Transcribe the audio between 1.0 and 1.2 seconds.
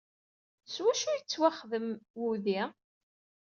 ay